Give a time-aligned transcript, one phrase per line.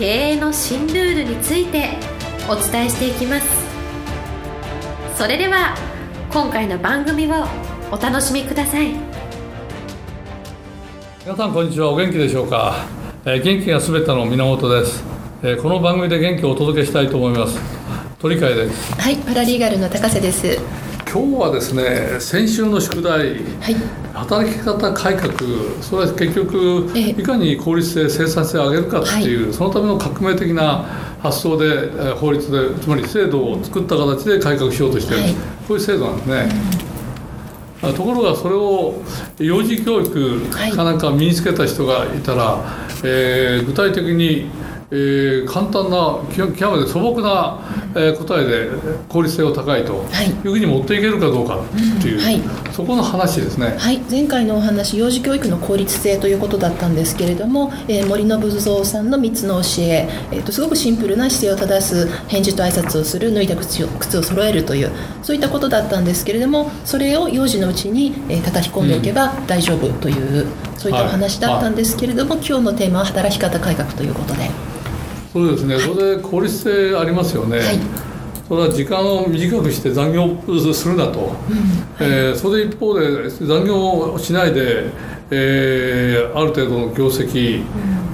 [0.00, 1.90] 経営の新ルールについて
[2.48, 3.46] お伝えしていきます。
[5.14, 5.76] それでは
[6.32, 7.44] 今回の番組を
[7.92, 8.94] お楽しみください。
[11.22, 11.90] 皆さんこんにちは。
[11.90, 12.86] お元気でしょうか、
[13.26, 15.04] えー元気がすべての源です、
[15.42, 17.60] えーこの番組で元気をお届けしたいと思います。
[18.20, 18.98] 鳥海です。
[18.98, 20.58] はい、パラリーガルの高瀬です。
[21.12, 23.74] 今日はですね先週の宿題はい、
[24.14, 25.32] 働き方改革
[25.82, 27.10] それは結局ええ。
[27.10, 30.84] いかに効率性生産性を上げるかっていう、そのための革命的な
[31.20, 35.32] 発想でえー法律でつまり制度を作った形で改革しようとしている、はい。
[35.34, 35.38] こ
[35.70, 36.48] ういう制度なんですね、
[37.82, 39.02] あところがそれを
[39.38, 42.62] 幼児教育はいかなんか身につけた人がいたら、
[43.02, 44.48] えー具体的に、
[44.92, 47.58] えー簡単な極極めて素朴な、
[47.94, 48.70] えー答えで
[49.08, 50.26] 効率性が高いとはい。
[50.26, 52.40] いうふうに持っていけるかどうかっていう、うんはい。
[52.72, 53.74] そこの話ですね。
[53.78, 64.90] はい、前回のお話、幼児教育の効率性ということだったんですけれども、えー森信蔵さんの3つの教ええーと、すごくシンプルな姿勢を正す、返事と挨拶をする、脱いだ靴を靴を揃えるという、
[65.22, 70.46] そういったことだったんですけれども、それを幼児のうちに、えー叩き込んでおけば大丈夫という、
[70.76, 74.50] そういったお話だったんですけれども、今日のテーマは働き方改革ということで。
[75.32, 77.78] そうですね、それで効率性ありますよね、はい。
[78.48, 81.36] それは時間を短くして残業するなと、
[82.00, 84.86] えーそれで一方で残業をしないで、
[85.30, 87.62] えーある程度の業績、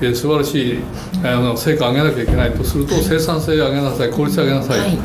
[0.00, 0.78] えー素晴らしい
[1.24, 4.98] あの成果を上げなきゃいけないとすると、生産性を上げなさい効率を上げなさい、はい、ね。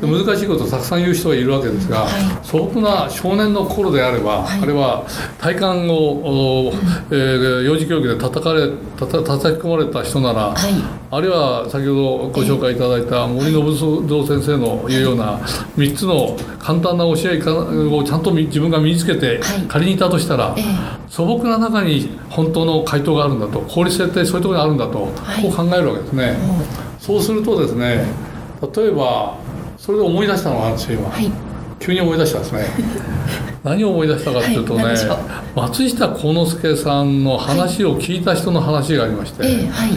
[0.00, 2.46] 難しいことをたくさん言う人がいるわけですが、はい。
[2.46, 4.62] 素朴な少年の頃であれば、はい。
[4.62, 5.06] あれは
[5.38, 6.72] 体幹を、お
[7.10, 10.72] えー幼児教育で叩かれたた叩き込まれた人なら、はい。
[11.10, 15.38] あるいは先ほどご紹介いただいた森信蔵先生の言うような
[15.76, 17.38] 3つの簡単な教え
[17.88, 19.62] をちゃんと自分が身につけてはい。
[19.68, 20.62] 仮にいたとしたら、え
[21.18, 25.42] 素朴な中に本当の回答があるんだと効率性ってそういうところにあるんだと、はい。
[25.42, 26.36] こう考えるわけですね。
[27.00, 28.06] そうするとですね
[28.76, 29.36] 例えば
[29.76, 31.30] それで思い出したのがあるんですよ今、はい、
[31.80, 32.66] 急に思い出したんですね。
[33.64, 34.96] 何を思い出したかっていうとね、はい。
[35.56, 39.90] 松下幸之助さんの話を聞いた人の話がありまして、えーはい、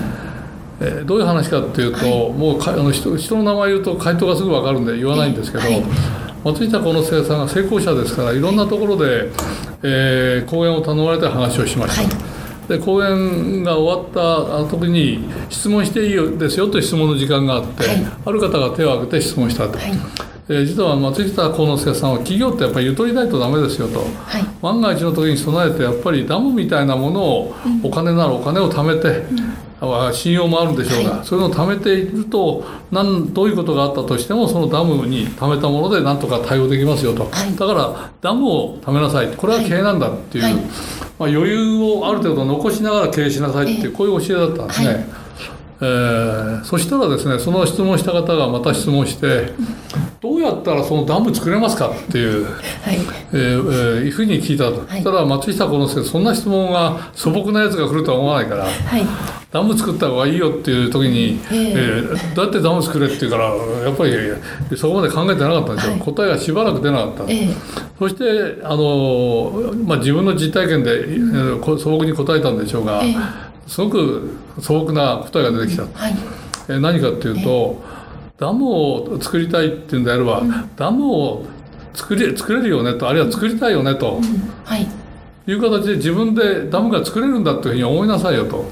[0.79, 2.31] えーどういう話かっていうと、はい。
[2.31, 5.83] もうかあの人人の名前言うと回答がすぐ分かるんで言わないんですけど、えはい。
[6.43, 9.29] 松下幸之助さんが成功者ですからいろんなところで、
[9.83, 12.03] えー講演を頼まれて話をしました。
[12.03, 12.31] はい。
[12.67, 18.05] で講演が終わった時に質問していいよですよという質問の時間があって、はい。
[18.25, 19.91] ある方が手を挙げて質問したと、はい。
[20.49, 23.99] えー実は松下幸之助さんは企業ってやっぱりゆとりないとダメですよと。
[23.99, 24.05] は
[24.39, 29.23] い、万が一の時に備えてやっぱりダムみたいなものをお金ならお金を貯めて、
[29.81, 31.43] あ信用もあるんでしょうが、はそうい。
[31.43, 37.55] うのを貯めているとなんどういうことがあったとしてもそのダムに貯めたものでなんとか対応できますよと、はい。
[37.55, 39.27] だからダムを貯めなさい。
[39.35, 40.53] これは経営なんだっていう、はい。
[40.53, 45.07] まあ、余裕をある程度残しながら経営しなさいっていうこういう教えだったんですね。
[45.81, 49.51] はいえーそしたらですねその質問した方がまた質問して
[50.21, 52.97] どうやったらそのダム作れますかっていうはい、
[53.33, 54.87] えーえーいうふうに聞いたと、はい。
[54.89, 59.05] そしたら松下幸之助そんな質問が素朴なやつが来るとは思わないからはい、
[59.51, 66.01] ダム作った方がいいよっていう時に、えええーどうやってダム作れって言うからやっぱりそこまで考えてなかったんですよ、はい。
[66.01, 67.43] 答えがしばらく出なかったんです。
[67.43, 76.13] えーそしてあの、まあ、自分の実体験で、えーこ素朴に答えたんでしょうが、ええすごく素朴な答えが出てきた、はい、
[76.67, 77.81] えー何かっていうと、
[78.37, 80.43] ダムを作りたいっていうんであれば、
[80.75, 81.45] ダムを
[81.93, 84.19] 作り作れるよねとあるいは作りたいよねと
[84.65, 84.85] はい、
[85.47, 88.65] いう形で自分でダムが作れるんだというふうに思いなさいよと。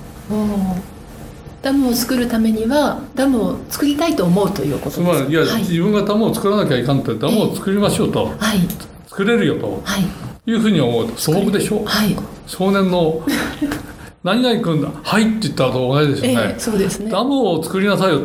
[1.61, 8.59] ダムを作るためにはダムを作りたいと思うということですつまりいや、はい、自分がダムを作らなきゃいかんってダムを作りましょうと、はい、
[9.07, 9.81] 作れるよと。
[9.85, 11.07] はい、いうふうに思う。
[11.09, 13.21] と素朴でしょ、はい、少年の
[14.23, 14.89] 何々君だ。
[15.01, 16.53] はいって言ったのと同じですえよね。
[16.57, 17.09] ー、、そうですね。
[17.09, 18.21] ダムを作りなさいよ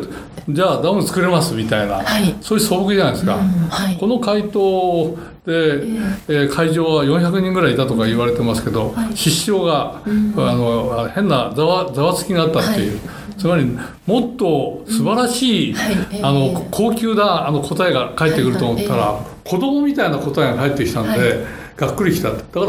[0.49, 2.35] じゃあダム作れますみたいな、はい。
[2.41, 3.97] そういう素朴じゃないですか、うんはい。
[3.97, 5.51] この回答で、
[6.27, 9.17] えー会場は400人ぐらいいたとか言われてますけど、はい。
[9.17, 12.99] 失笑が、あの変なざわざわつきがあったっていう、
[13.37, 13.65] つまり
[14.05, 15.93] もっと素晴らしい、はい。
[16.11, 22.31] えーあの高級なあの答えが返ってくると思ったら、は子供みたいな答えが返ってきたんで、はいがっくりきた。
[22.31, 22.65] だから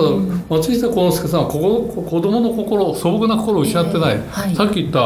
[0.50, 1.58] 松下幸之助さんはこ
[1.94, 4.54] こ子供の心素朴な心を失ってない、えーはい。
[4.56, 5.00] さっき言った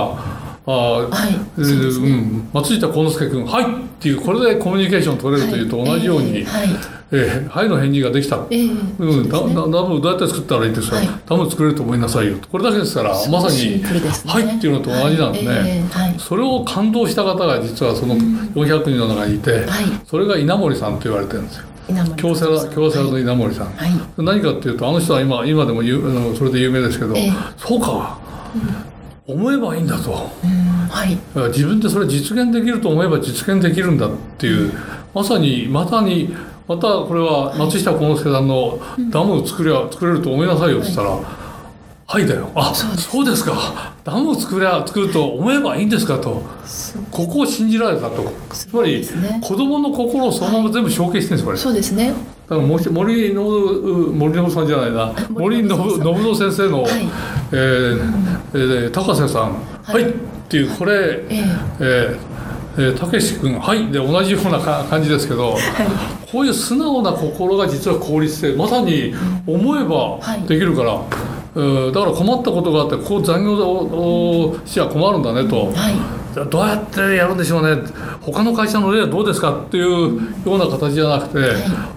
[0.67, 1.35] あはい。
[1.59, 1.67] えね。
[1.67, 3.67] うん、松下幸之助君「はい」っ
[4.01, 6.69] ていうこれでコミュニケーション取れるというと同じように「はい。
[7.13, 8.39] えーはい」の返事ができた。
[8.51, 9.29] ええうん、ね。
[9.29, 11.09] だダムどうやって作ったらいいですか、はい。
[11.29, 14.33] ダム作れると思いなさいよこれだけですからまさにシンプルです「ね。
[14.33, 16.15] はい」っていうのと同じなんですね、はいええはい。
[16.19, 19.65] それを感動した方が実はその400人の中にいて、はい。
[20.09, 23.91] それが稲森さんと言われてるんですよ稲森京セラ京セラの稲森さん、はい。
[24.17, 25.83] 何かっていうとあの人は今今でも
[26.35, 27.33] それで有名ですけど、ええ。
[27.57, 28.19] そうか、
[29.27, 30.31] 思えばいいんだと。
[30.45, 30.51] うん
[30.91, 31.19] はい。
[31.49, 34.73] 自分でそれ実現できると思えば実現できるんだっていう。
[35.15, 36.35] まさにまさに
[36.69, 38.79] またこれは松下幸之助さんの
[39.11, 41.25] 「ダムを作りゃ作れると思いなさいよ」って言ったら「はい」
[42.27, 43.11] だよ「あそうです。
[43.11, 43.93] そうですか。
[44.03, 46.43] ダムを作りゃ作ると思えばいいんですか」と。
[47.11, 48.33] ここを信じられたと。
[48.53, 49.41] つまりね。
[49.43, 51.59] 子供の心をそのまま全部承継してるんですこれ。
[51.59, 52.13] そうですね。
[52.49, 52.85] だから森
[53.33, 55.13] 森信さんじゃないな。
[55.31, 56.93] 森森信信先生の、はい。
[57.53, 58.01] えー
[58.55, 59.55] えー高瀬さん
[59.85, 60.13] 「はい」っ
[60.49, 61.45] ていうこれ、ええ。
[61.81, 62.17] えー
[62.79, 65.57] えーたけし君「はい」で同じようなか感じですけど、
[66.33, 69.15] こういう素直な心が実は効率性まさに
[69.47, 70.43] 思えばはい。
[70.49, 75.67] できるから、えーだから困ったことがあってこう残業をしちゃ困るんだねと。
[75.67, 77.83] はいじゃあどうやってやるんでしょうね
[78.21, 80.15] 他の会社の例はどうですかっていう
[80.47, 81.39] ような形じゃなくて、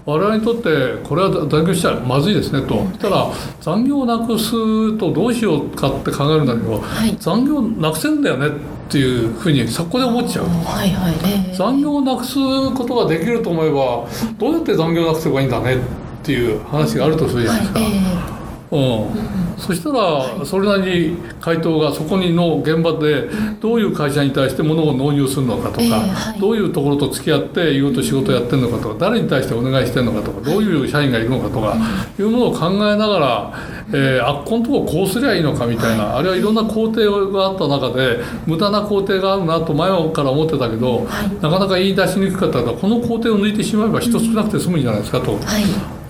[0.06, 3.28] 我々にとってこれは残業しちゃまずいですねと、そしたら
[3.62, 8.52] 残業をなくすとどうしようかって考えるんだけど、はい残業なくせんだよねっ
[8.90, 10.46] ていうふうにそこで思っちゃう。
[10.46, 12.34] はいはいええ残業をなくす
[12.74, 14.08] ことができると思えば
[14.40, 15.80] どうやって残業をなくせばいいんだねっ
[16.24, 17.80] ていう話があるとするじゃないですか。
[17.80, 17.86] は
[18.40, 18.43] い
[18.74, 23.30] うん、そしたらそれなりに回答がそこにの現場で
[23.60, 26.40] どういう会社に対して物を納入するのかとか、ええはい。
[26.40, 31.78] どういうところと付き合っていろいろと仕事をやってるのかとか誰に対してお願いしてるのかとかどういう社員がいるのかとか
[32.18, 33.54] いうものを考えながら、
[33.90, 41.08] えー、あっこのとここうすりゃいいのかみたいなあるいはいろんな工程があった中で無駄な工程があるなと前から思ってたけど、
[41.42, 45.38] なかなか言い出しにくかったからこの工程を抜いてしまえば人少なくて済むんじゃないですかと。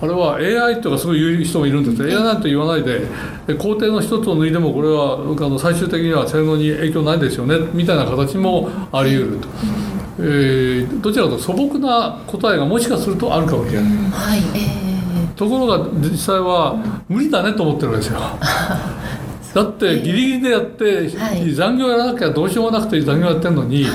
[0.00, 0.36] いあれは
[0.66, 1.96] AI とかすごい言う人もいるんです。
[1.96, 3.06] けど AI なんて言わないで
[3.46, 9.48] で工程の一つを抜いてもこれはあの最終的には性能に影響ないですよねみたいな形もあり得ると、
[10.18, 14.10] えーどちらかというと素朴な答えがもしかするとあるかもしれない、うん。
[14.10, 14.40] はい。
[14.54, 14.84] え
[15.36, 16.76] ところが実際は
[17.08, 18.20] 無理だねと思ってるわけですよ。
[19.54, 21.52] だってギリギリでやって、はい。
[21.52, 23.86] 残業やらなきゃどうしようもなくて残業やってるのに、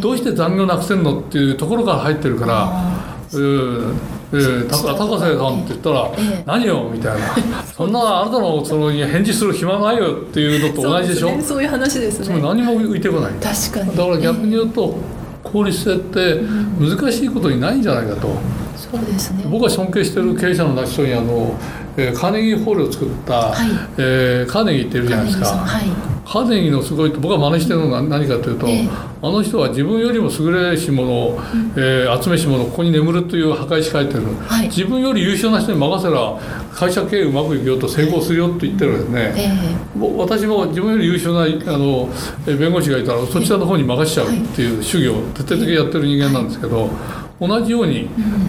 [0.00, 3.92] どうして残業なくせんのっていうところから入ってるから、あえー
[4.32, 7.26] えー、高高瀬さんって言ったらええ「何よ」みたいな
[7.76, 11.32] 「そんなあなたのその返事する暇ないよ」っていうのと同じでしょ？
[11.42, 12.40] そういう話ですね。
[12.42, 13.32] 何も浮いてこない。
[13.40, 13.96] だ確かに。
[13.96, 14.96] から逆に言うと
[15.44, 16.40] 効率性って
[16.80, 18.28] 難しいことにないんじゃないかと。
[18.76, 19.44] そうですね。
[19.50, 21.54] 僕は尊敬してる経営者の人にあの、
[21.96, 23.54] えーカーネギーホールを作った、はい。
[23.98, 25.46] えーカーネギーっているじゃないですか。
[25.48, 25.84] はい
[26.28, 28.88] カーネギーのすごいと僕が真似してるのが何かというと、ええ。
[29.22, 31.38] あの人は自分よりも優れし者、
[31.74, 34.66] えー集めし者ここに眠るという破壊し書いてる、はい。
[34.66, 36.38] 自分より優秀な人に任せら
[36.74, 39.78] 会社経営うまくいくよと成功するよと言ってるんですね、え
[40.18, 42.10] 私も自分より優秀なあの
[42.46, 46.90] え弁護士がいたらそちらの方に任せちゃうっていう主義を徹底的にやってる人間なんですけど
[47.40, 48.08] 同じように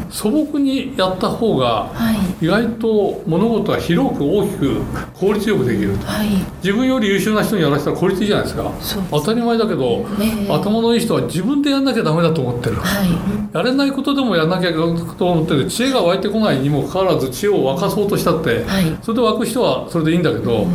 [0.10, 2.46] 素朴にやった方がはい。
[2.46, 4.82] 意外と物事は広く大きく
[5.14, 5.96] 効率よくできる。
[5.98, 6.28] はい。
[6.64, 8.72] 自分より優秀な人にやらせたら効率いいじゃないですか。
[9.12, 10.52] 当たり前だけど、ええ。
[10.52, 12.78] 頭のいい人は自分でやんなきゃダメだと思ってる。
[12.78, 13.10] はい。
[13.54, 15.66] やれないことでもやんなきゃと思ってる。
[15.68, 18.98] 知恵が湧いてこないにもかかわらず知恵を沸かそうとしたって、はい。
[19.04, 20.66] それで湧く人はそれでいいんだけど、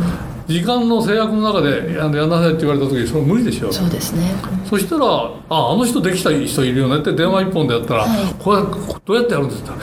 [0.47, 3.71] 時間の制約の中でやんなさいって言われた時それ無理でしょ。
[3.71, 4.31] そうですね。
[4.65, 8.33] そしたらああの人できた人いるよねって電話一本でやったら、はい。
[8.37, 8.61] これ
[9.05, 9.73] どうやってやるんですか、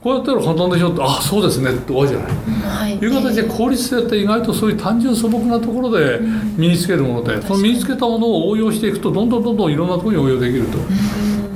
[0.00, 2.32] こうやったら簡単でしょってあそうですねって終わりじゃない。
[2.62, 2.96] はい。
[2.96, 6.20] いう形で効率性って意外とそういう単純素朴なところで
[6.56, 10.78] 身につけるもので、その身につけたものを応用していくとどんどんどんどんいろんなところに応用できると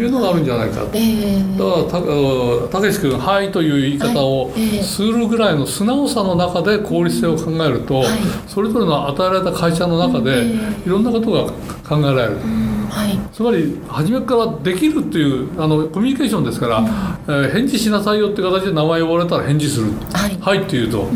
[0.03, 0.91] いうのがあるんじゃないかと。
[0.95, 1.43] ええ。
[1.59, 4.50] だからたけし君「はい」という言い方を
[4.83, 8.07] するぐらいの素直さの中で効率性を考えると、はい。
[8.47, 10.55] それぞれの与えられた会社の中でえ
[10.87, 11.45] いろんなことが
[11.88, 12.33] 考えられる。
[12.33, 13.19] うんはい。
[13.33, 16.85] つまり初めからできるっていうあのコミュニケーションですから、
[17.29, 20.38] えー返事しなさいよって形で名前呼ばれたら返事する「はい。
[20.41, 21.09] はい」って言うと、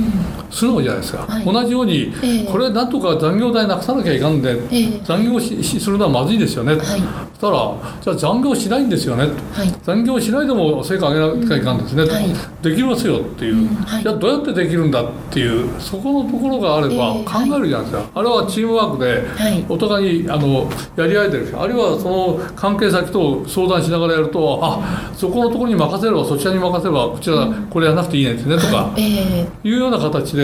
[0.51, 1.45] 素直じゃないですか、はい。
[1.45, 2.45] 同じように、ええ。
[2.45, 5.01] これなんとか残業代なくさなきゃいかんで、ええ。
[5.05, 6.81] 残業ししするのはまずいですよね、はい。
[6.81, 6.99] そし
[7.41, 9.75] たらじゃあ残業しないんですよねはい。
[9.83, 12.29] 残業しないでも成果上げなきゃいかんですね、はい。
[12.63, 14.03] できますよっていう、はい。
[14.03, 19.65] じゃあどうやってできるんだっていうそこのところがあればええ考えるじゃないですか、あれはチームワークではい。
[19.69, 29.69] お互いにあのやり合えてるしあるいはその関係先と相談しながらやるとあそこのところに任せればそちらに任せればこちらこれやらなくていいねってねとかええ。
[29.69, 30.40] いうような形で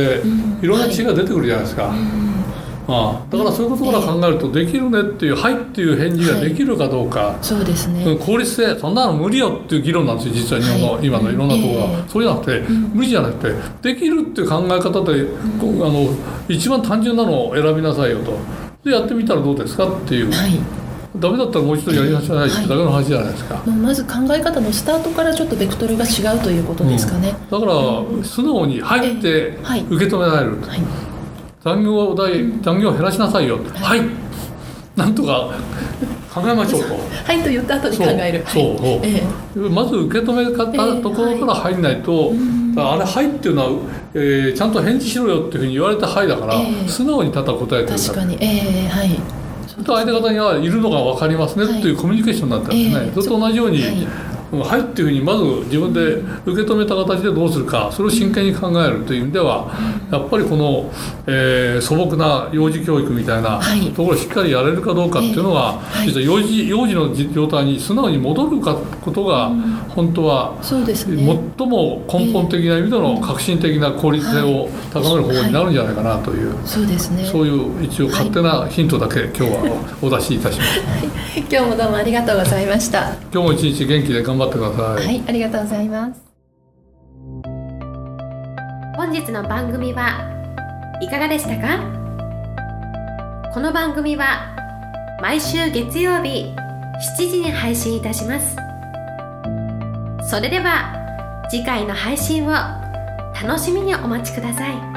[0.62, 1.92] いろんな知恵が出てくるじゃないですか。
[2.88, 11.06] ああだからそういうことから考えると、できるねっていう「はい」っていう返事ができるかどうか、そうですね、うん効率性そんなの無理よっていう議論なんですよ実は日本の、はい。
[11.06, 12.60] 今のいろんなところが、ええそうじゃなくて、
[12.94, 15.26] 無理じゃなくてできるっていう考え方で、
[15.60, 16.08] あの
[16.48, 18.38] 一番単純なのを選びなさいよと。
[18.84, 20.85] でやってみたらどうですかっていう、はい
[21.20, 27.74] ダメだったらもう一度やりなさいってだけの話じゃないですか、もうまず考え方のスタートからちょっとベクトルが違うということですかね、だから
[28.24, 29.64] 素直に「はい」ってええ。
[29.64, 29.84] はい。
[29.88, 30.80] 受け止められる、はい。
[31.62, 33.58] 残業代残業を減らしなさいよ。
[33.74, 34.02] はい、
[34.96, 35.50] なんとか
[36.32, 36.94] 考えましょうと。
[37.24, 38.44] はいと言った後に考える。
[38.46, 38.76] そうそう。
[38.76, 39.00] そう。
[39.04, 39.22] え
[39.68, 42.32] まず受け止め方ところから入んないと、
[42.76, 43.70] あれ「はい」っていうのは、
[44.14, 46.88] えーちゃんと返事しろよっていうふうに言われた「はい」だから、ええ。
[46.88, 48.36] 素直にただ答えてるかえ確からに。
[48.40, 49.18] ええはい
[49.84, 53.12] と相手方にはいるのが分かりますねはいっていうコミュニケーションになったんですね、ええ。
[53.14, 54.06] それと同じように
[54.52, 56.00] 「はいうんはい」っていうふうにまず自分で
[56.44, 59.68] 受け止めた形でどうするかそれを真剣に考えるという意味では
[60.10, 60.90] やっぱりこの、
[61.26, 63.80] えー素朴な幼児教育みたいなはい。
[63.90, 65.98] ところをしっかりやれるかどうかっていうのが、ええ。
[65.98, 66.08] はい。
[66.08, 69.50] 実は幼児幼児の状態に素直に戻るかことが
[69.88, 71.16] 本当はそうですね。
[71.58, 77.24] 最も根本的な意味での革新的な効率性を高める方法になるんじゃないかなという、そうですね。
[77.24, 80.80] そういう一応勝手なヒントだけ今日はお出しいたします。
[81.50, 83.12] 今日もどうもありがとうございました。
[83.32, 85.06] 今日も一日元気で頑張ってください。
[85.06, 86.20] はいありがとうございます。
[88.96, 90.30] 本日の番組は
[91.00, 91.78] いかがでしたか？
[93.54, 94.54] この番組は
[95.22, 96.54] 毎週月曜日
[97.18, 98.56] 7時に配信いたします。
[100.28, 104.95] それでは次回の配信を楽しみにお待ちください